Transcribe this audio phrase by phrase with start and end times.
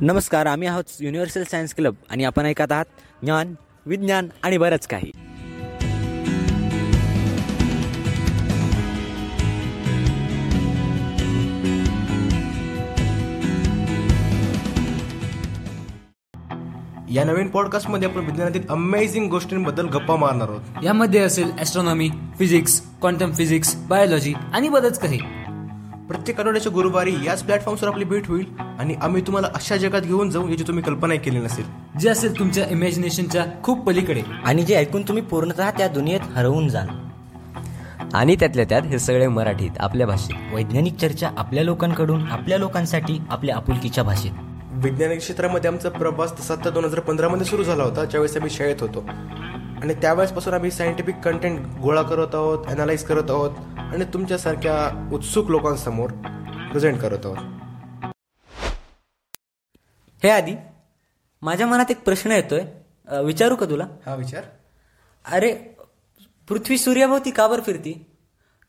[0.00, 2.84] नमस्कार आम्ही आहोत युनिव्हर्सल सायन्स क्लब आणि आपण ऐकत आहात
[3.22, 3.54] ज्ञान
[3.86, 5.10] विज्ञान आणि बरंच काही.
[17.14, 20.84] या नवीन पॉडकास्टमध्ये आपण विज्ञानातील अमेझिंग गोष्टींबद्दल गप्पा मारणार आहोत.
[20.84, 25.18] यामध्ये असेल astronomy physics quantum physics biology आणि बरंच काही.
[26.10, 28.46] प्रत्येक आठवड्याच्या गुरुवारी याच प्लॅटफॉर्मवर आपली भेट होईल
[28.78, 31.64] आणि आम्ही तुम्हाला अशा जगात घेऊन जाऊ याची तुम्ही कल्पनाही केली नसेल.
[32.00, 34.22] जे असेल तुमच्या इमॅजिनेशनच्या खूप पलीकडे.
[34.44, 36.86] आणि जे ऐकून तुम्ही पूर्णतः त्या दुनियेत हरवून जाल.
[38.14, 40.54] आणि त्यातल्या त्यात हे सगळे मराठीत आपल्या भाषेत.
[40.54, 44.32] वैज्ञानिक चर्चा आपल्या लोकांकडून आपल्या लोकांसाठी आपल्या आपुलकीच्या भाषेत.
[44.72, 48.76] विज्ञानिक क्षेत्रामध्ये आमचा प्रवास तसा तर दोन हजार पंधरामध्ये सुरू झाला होता ज्यावेळेस आम्ही शाळेत
[48.80, 49.04] होतो.
[49.82, 53.50] आणि त्यावेळेसपासून आम्ही सायंटिफिक कंटेंट गोळा करत आहोत अनालाइज करत आहोत.
[53.92, 56.10] आणि तुमच्यासारख्या उत्सुक लोकांसमोर
[56.70, 57.36] प्रेझेंट करत आहोत.
[60.22, 60.54] हे आधी
[61.42, 62.62] माझ्या मनात एक प्रश्न येतोय.
[63.24, 63.86] विचारू का तुला?
[64.06, 64.42] हा विचार.
[65.24, 65.54] अरे
[66.48, 68.06] पृथ्वी सूर्याभोवती का बरं फिरती?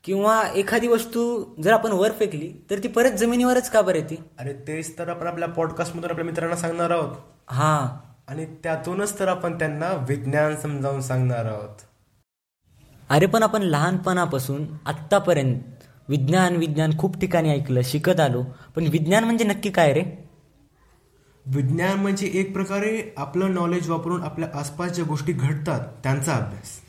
[0.03, 4.16] किंवा एखादी वस्तू जर आपण वर फेकली तर ती परत जमिनीवरच का बरं येते?
[4.39, 7.16] अरे तेच तर आपण आपल्या पॉडकास्टमधून आपल्या मित्रांना सांगणार आहोत.
[7.49, 7.99] हा.
[8.27, 11.91] आणि त्यातूनच तर आपण त्यांना विज्ञान समजावून सांगणार आहोत.
[13.12, 15.59] अरे पण आपण लहानपणापासून आत्तापर्यंत
[16.09, 18.44] विज्ञान विज्ञान खूप ठिकाणी ऐकलं शिकत आलो.
[18.76, 20.30] पण विज्ञान म्हणजे नक्की काय रे?
[21.45, 26.80] विज्ञान म्हणजे एक प्रकारे आपलं नॉलेज वापरून आपल्या आसपास ज्या गोष्टी घडतात त्यांचा अभ्यास.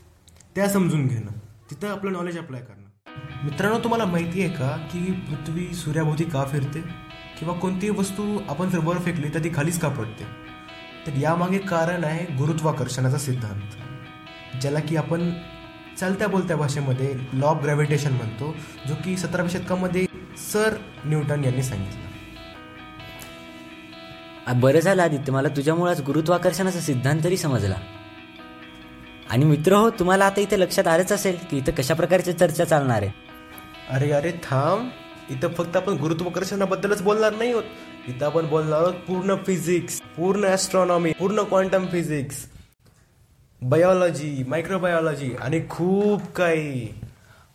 [0.55, 1.31] त्या समजून घेणं.
[1.71, 3.11] तिथं आपलं नॉलेज अप्लाय करणं.
[3.45, 6.81] मित्रांनो तुम्हाला माहिती आहे का की पृथ्वी सूर्याभोवती का फिरते?
[7.39, 10.25] किंवा कोणतीही वस्तू आपण जर वर फेकली तर ती खालीच का पडते?
[11.07, 13.71] तर यामागे कारण आहे गुरुत्वाकर्षणाचा सिद्धांत
[14.61, 15.33] ज्याला की आपण
[16.01, 18.55] चालत्या बोलत्या भाषेमध्ये लॉ ऑफ ग्रॅव्हिटेशन म्हणतो
[18.89, 20.07] जो की सतराव्या शतकामध्ये
[20.53, 22.01] सर न्यूटन यांनी सांगितलं.
[24.61, 25.33] बरं झालं आदित्य.
[25.33, 27.75] मला तुझ्यामुळेच गुरुत्वाकर्षणाचा सिद्धांत तरी समजला.
[29.31, 33.03] आणि मित्र हो तुम्हाला आता इथे लक्षात आलंच असेल की इथं कशा प्रकारची चर्चा चालणार
[33.03, 33.11] आहे.
[33.91, 34.89] अरे अरे थांब.
[35.31, 37.63] इथं फक्त आपण गुरुत्वाकर्षणाबद्दलच बोलणार नाही होत.
[38.09, 42.45] इथं आपण बोलणार आहोत पूर्ण फिजिक्स पूर्ण ॲस्ट्रॉनॉमी पूर्ण क्वांटम फिजिक्स
[43.63, 46.89] बायोलॉजी मायक्रोबायोलॉजी आणि खूप काही.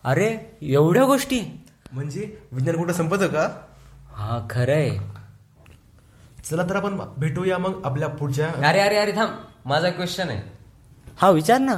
[0.04, 1.64] अरे एवढ्या गोष्टी?
[1.92, 3.48] म्हणजे विज्ञान कुठं संपतं का?
[4.12, 4.90] हा खरंय.
[6.50, 9.30] चला तर आपण भेटूया मग आपल्या पुढच्या अरे अरे अरे थांब.
[9.64, 10.42] माझा क्वेश्चन आहे.
[11.20, 11.72] हा विचार ना.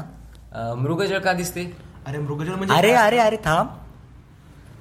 [0.53, 1.77] अं, मृगजळ का दिसते?
[2.07, 2.93] अरे मृगजळ म्हणजे अरे?
[2.93, 3.69] अरे अरे थांब.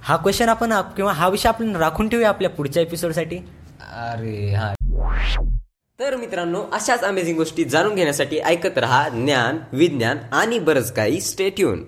[0.01, 3.37] हा क्वेश्चन आपण आप- किंवा हा विषय आपण राखून ठेवूया आपल्या पुढच्या एपिसोडसाठी
[3.81, 4.73] अरे हा.
[5.99, 11.21] तर मित्रांनो अशाच अमेझिंग गोष्टी जाणून घेण्यासाठी ऐकत रहा ज्ञान विज्ञान आणि बरंच काही.
[11.21, 11.83] स्टेट्यून